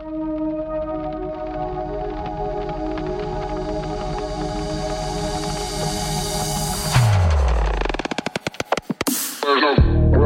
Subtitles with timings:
[0.00, 0.10] There's
[9.42, 10.17] no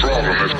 [0.00, 0.55] problem.